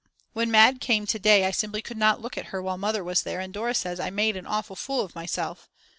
[0.33, 0.81] When Mad.
[0.81, 3.53] came to day I simply could not look at her while Mother was there and
[3.53, 5.69] Dora says I made an awful fool of myself.